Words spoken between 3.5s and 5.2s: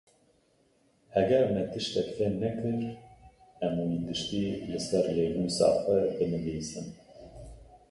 em wî tiştî li ser